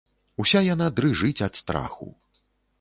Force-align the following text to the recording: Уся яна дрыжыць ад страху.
Уся 0.43 0.61
яна 0.69 0.87
дрыжыць 1.01 1.43
ад 1.51 1.61
страху. 1.63 2.13